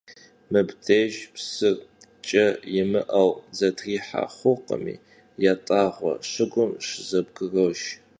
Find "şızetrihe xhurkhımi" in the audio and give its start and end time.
3.45-4.95